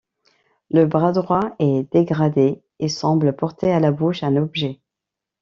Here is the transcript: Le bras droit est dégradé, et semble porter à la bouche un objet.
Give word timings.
Le 0.71 0.87
bras 0.87 1.11
droit 1.11 1.53
est 1.59 1.83
dégradé, 1.93 2.63
et 2.79 2.89
semble 2.89 3.35
porter 3.35 3.71
à 3.71 3.79
la 3.79 3.91
bouche 3.91 4.23
un 4.23 4.35
objet. 4.35 4.79